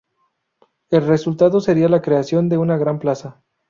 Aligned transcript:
El 0.89 1.05
resultado 1.05 1.59
sería 1.61 1.87
la 1.87 2.01
creación 2.01 2.49
de 2.49 2.57
una 2.57 2.75
gran 2.75 2.97
plaza. 2.97 3.43